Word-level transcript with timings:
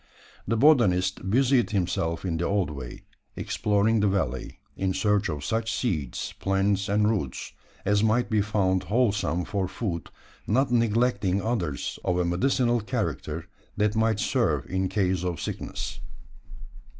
The 0.47 0.57
botanist 0.57 1.29
busied 1.29 1.69
himself 1.69 2.25
in 2.25 2.37
the 2.37 2.45
old 2.45 2.71
way, 2.71 3.03
exploring 3.35 3.99
the 3.99 4.07
valley, 4.07 4.57
in 4.75 4.95
search 4.95 5.29
of 5.29 5.45
such 5.45 5.71
seeds, 5.71 6.33
plants, 6.39 6.89
and 6.89 7.07
roots, 7.07 7.53
as 7.85 8.01
might 8.03 8.27
be 8.27 8.41
found 8.41 8.85
wholesome 8.85 9.45
for 9.45 9.67
food 9.67 10.09
not 10.47 10.71
neglecting 10.71 11.39
others 11.39 11.99
of 12.03 12.17
a 12.17 12.25
medicinal 12.25 12.79
character, 12.81 13.45
that 13.77 13.95
might 13.95 14.19
serve 14.19 14.65
in 14.65 14.89
case 14.89 15.23
of 15.23 15.39
sickness. 15.39 15.99